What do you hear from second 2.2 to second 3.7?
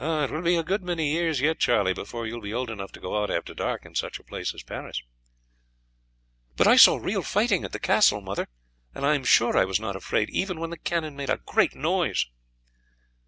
you will be old enough to go out after